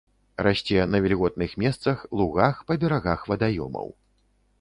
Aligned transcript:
Расце 0.45 0.85
на 0.93 1.01
вільготных 1.05 1.51
месцах, 1.63 2.01
лугах, 2.21 2.55
па 2.71 2.79
берагах 2.85 3.27
вадаёмаў. 3.33 3.93